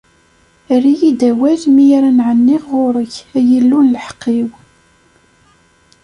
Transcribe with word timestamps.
Err-iyi-d 0.73 1.21
awal 1.29 1.61
mi 1.75 1.85
ara 1.97 2.09
n-ɛenniɣ 2.17 2.63
ɣur-k, 2.71 3.13
ay 3.37 3.47
Illu 3.57 3.79
n 3.81 3.91
lḥeqq-iw. 3.95 4.49